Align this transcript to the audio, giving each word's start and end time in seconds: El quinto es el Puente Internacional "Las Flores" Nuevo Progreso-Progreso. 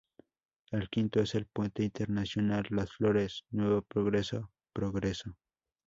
El 0.71 0.89
quinto 0.89 1.19
es 1.21 1.35
el 1.35 1.45
Puente 1.45 1.83
Internacional 1.83 2.65
"Las 2.71 2.91
Flores" 2.93 3.43
Nuevo 3.51 3.83
Progreso-Progreso. 3.83 5.37